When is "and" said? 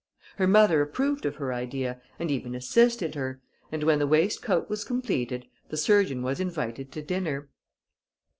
2.17-2.31, 3.71-3.83